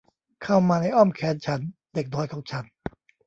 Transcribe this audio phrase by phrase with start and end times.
[0.43, 1.61] เข้ามาในอ้อมแขนฉัน
[1.93, 2.65] เด็กน้อยของฉัน